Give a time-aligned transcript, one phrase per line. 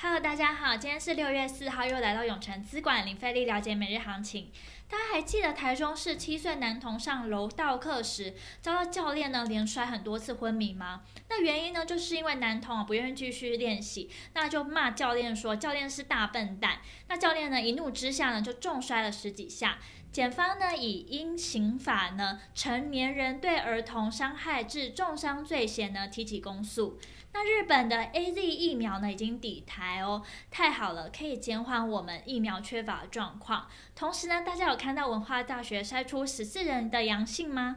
[0.00, 4.52] Hello，大家好，今天是六月四号，又来到永诚资管林费力了解每日行情。
[4.88, 11.02] 大家还记得台中市七岁男童上楼道课时遭到教练呢连摔很多次昏迷吗？
[11.28, 16.78] 那原因呢就是因为男童啊不愿意继续练习，那就骂教练说教练是大笨蛋。
[17.08, 19.78] 那教练呢一怒之下呢就重摔了十几下。
[20.12, 27.00] 检方呢以因刑法呢成年人对儿童伤害致重伤罪嫌呢提起公诉。
[27.32, 33.68] 那日本的 AZ 疫苗呢已经抵台哦，太好了，可以减缓我们疫苗缺乏的状况。
[33.94, 37.76] 同时呢，大家有看到文化大学筛出十四人的阳性吗？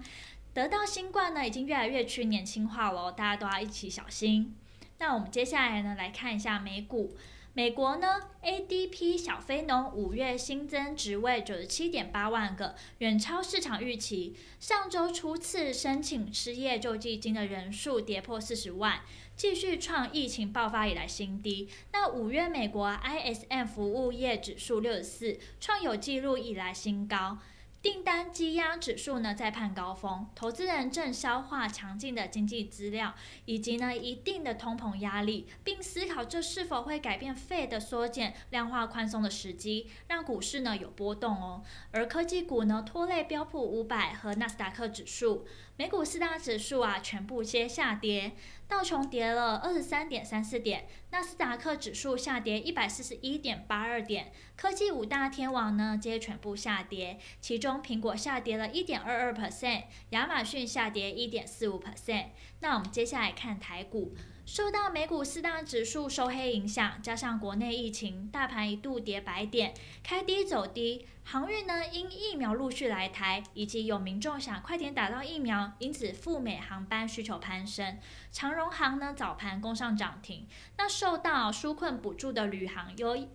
[0.54, 4.56] 得到新冠呢已经越来越趋年轻化了，大家都要一起小心。
[4.98, 7.16] 那我们接下来呢来看一下美股。
[7.54, 8.08] 美国呢
[8.42, 14.38] ，ADP 小非农五月新增职位九十七点八万个，远超市场预期。
[14.58, 19.02] 上周初次申请失业救济金的人数跌破四十万，
[19.36, 21.68] 继续创疫情爆发以来新低。
[21.92, 27.40] 那五月美国 ISM 服务业指数六十四，创有纪录以来新高。
[27.82, 33.16] 订单积压指数呢在攀高峰，投资人正消化强劲的经济资料，
[33.46, 41.64] 以及呢一定的通膨压力，并思考这是否会改变费的缩减量化宽松的时机，让股市呢有波动哦。
[41.90, 45.48] 而科技股呢拖累标普五百和纳斯达克指数，
[45.82, 48.34] 美股四大指数啊全部皆下跌。
[48.68, 62.28] 道琼跌了二十三点三四点，纳斯达克指数下跌一百四十一点八二点，科技五大天王呢皆全部下跌，其中苹果下跌了一点二二 percent，亚马逊下跌一点四五 percent。
[62.60, 64.14] 那我们接下来看台股。
[64.54, 71.08] 受到美股四大指数收黑影响，加上国内疫情，大盘一度跌百点，开低走低。
[71.24, 77.98] 航运呢，因疫苗陆续来台，以及有民众想快点打到疫苗，因此赴美航班需求攀升。
[78.30, 80.46] 长荣航呢，早盘攻上涨停。
[80.76, 83.30] 那受到纾困补助的旅行有，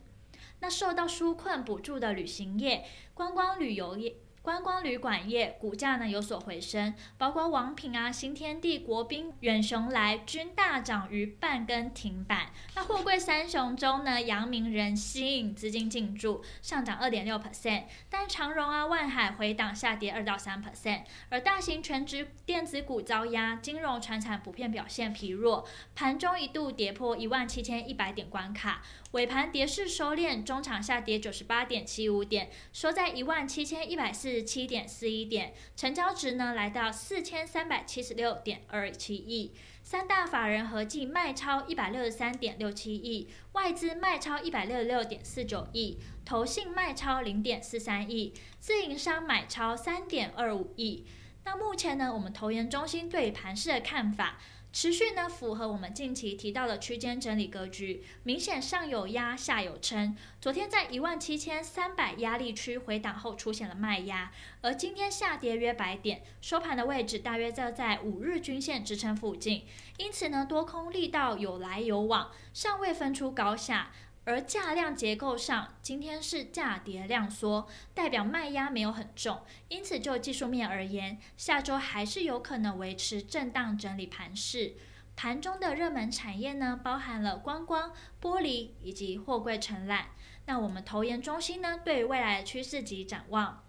[0.60, 2.84] 那受到纾困补助的旅行业、
[3.14, 4.16] 观光旅游业。
[4.46, 12.52] 观光旅馆业股价呢有所回升，包括王品啊、新天地、国宾、远雄来均大涨逾半根停板。
[12.76, 21.00] 那货柜三雄中呢，阳明人吸引资金进驻，上涨二点六 percent，但长荣啊、万海回档下跌二到三 percent。
[21.28, 28.80] 而大型全值电子股遭压，金融、船产普遍表现疲弱，盘中一度跌破一万七千一百点关卡，
[29.10, 34.35] 尾盘跌势收敛，中场下跌九十八点七五点，收在一万七千一百四。
[34.42, 39.52] 七点四一点，成交值呢来到四千三百七十六点二七亿，
[39.82, 51.04] 三大法人合计卖超一百六十三点六七亿，外资卖超一百六十六点四九亿，投信卖超零点四三亿，自营商买超三点二五亿。
[51.44, 54.38] 那目前呢，我们投研中心对盘势的看法。
[54.78, 60.14] 持续呢，符合我们近期提到的区间整理格局，明显上有压，下有撑。
[60.38, 69.64] 昨天在一万七千三百压力区回档后出现了卖压，而今天下跌约百点，收盘的位置大约就在五日均线支撑附近。
[69.96, 73.90] 因此呢，多空力道有来有往，尚未分出高下。
[74.26, 84.74] 而价量结构上，今天是价跌量缩，代表卖压没有很重，因此就技术面而言，下周还是有可能维持震荡整理盘势。
[85.14, 90.08] 盘中的热门产业呢，包含了观光、玻璃以及货柜承揽。
[90.46, 93.62] 那我们投研中心呢，对未来的趋势及展望。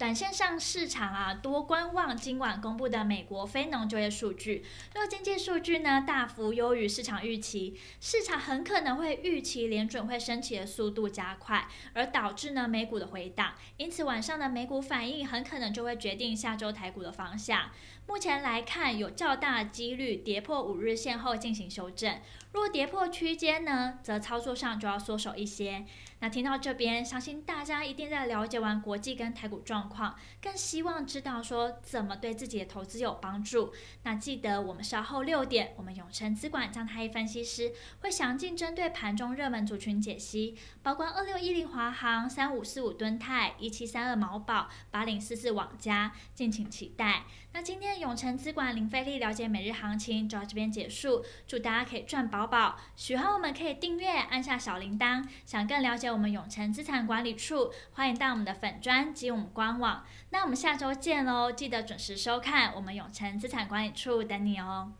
[0.00, 4.64] 短线上市场啊，多观望今晚公布的美国非农就业数据。
[4.94, 13.52] 若经济数据呢大幅优于市场预期，市场很可能会预期联准会升息的速度加快，而导致呢美股的回档。
[13.76, 17.68] 因此晚上的美股反应很可能就会决定下周台股的方向。
[18.06, 22.18] 目前来看，有较大几率跌破五日线后进行修正。
[22.52, 25.84] 若跌破区间呢，则操作上就要缩手一些。
[26.20, 33.72] 那听到这边，相信大家一定在了解完国际跟台股状况，更希望知道说怎么对自己的投资有帮助。
[34.02, 47.24] 那记得我们稍后六点，我们永诚资管张太一分析师会详尽针对盘中热门族群解析，包括二六一零华航、三五四五敦泰、一七三二毛宝、八零四四网家，敬请期待。
[47.52, 52.76] 那今天永诚资管零费力了解每日行情就到这边结束，祝大家可以赚饱饱。
[52.94, 55.26] 喜欢我们可以订阅，按下小铃铛。
[55.46, 56.09] 想更了解。
[56.12, 61.52] 我们永诚资产管理处欢迎到我们的粉专及我们官网，那我们下周见喽！
[61.52, 64.92] 记得准时收看我们永诚资产管理处等你哦。